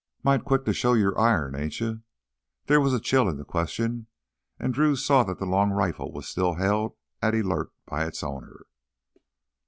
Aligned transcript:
"Mite 0.23 0.43
quick 0.43 0.65
to 0.65 0.73
show 0.73 0.93
your 0.93 1.15
iron, 1.19 1.53
ain't 1.55 1.79
you?" 1.79 2.01
There 2.65 2.81
was 2.81 2.91
a 2.91 2.99
chill 2.99 3.29
in 3.29 3.37
the 3.37 3.45
question, 3.45 4.07
and 4.59 4.73
Drew 4.73 4.95
saw 4.95 5.23
that 5.25 5.37
the 5.37 5.45
long 5.45 5.69
rifle 5.69 6.11
was 6.11 6.27
still 6.27 6.55
held 6.55 6.95
at 7.21 7.35
alert 7.35 7.69
by 7.85 8.07
its 8.07 8.23
owner. 8.23 8.65